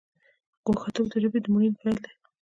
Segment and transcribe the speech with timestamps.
[0.65, 2.11] ګوښه توب د ژبې د مړینې پیل دی.